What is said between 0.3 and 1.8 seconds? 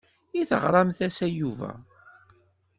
I teɣremt-as i Yuba?